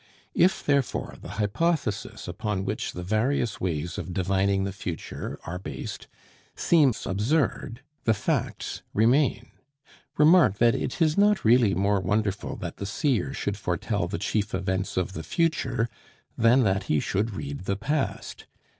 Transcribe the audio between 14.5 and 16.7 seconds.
events of the future than